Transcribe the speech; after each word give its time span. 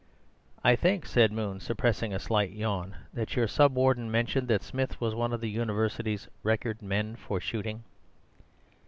"I 0.63 0.75
think," 0.75 1.05
said 1.05 1.31
Moon, 1.31 1.59
suppressing 1.59 2.11
a 2.11 2.17
slight 2.17 2.49
yawn, 2.49 2.95
"that 3.13 3.35
your 3.35 3.47
Sub 3.47 3.75
Warden 3.75 4.09
mentioned 4.09 4.47
that 4.47 4.63
Smith 4.63 4.99
was 4.99 5.13
one 5.13 5.31
of 5.31 5.41
the 5.41 5.49
University's 5.51 6.27
record 6.41 6.81
men 6.81 7.15
for 7.15 7.39
shooting." 7.39 7.83